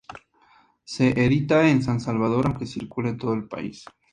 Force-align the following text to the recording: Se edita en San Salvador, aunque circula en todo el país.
Se 0.83 1.09
edita 1.09 1.69
en 1.69 1.83
San 1.83 1.99
Salvador, 2.01 2.47
aunque 2.47 2.65
circula 2.65 3.09
en 3.09 3.19
todo 3.19 3.35
el 3.35 3.47
país. 3.47 3.85